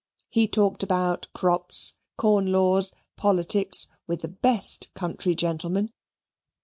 He 0.29 0.47
talked 0.47 0.81
about 0.81 1.27
crops, 1.35 1.93
corn 2.17 2.47
laws, 2.51 2.91
politics, 3.17 3.85
with 4.07 4.21
the 4.21 4.29
best 4.29 4.87
country 4.95 5.35
gentlemen. 5.35 5.93